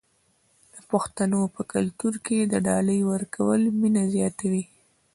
[0.73, 4.63] د پښتنو په کلتور کې د ډالۍ ورکول مینه زیاتوي.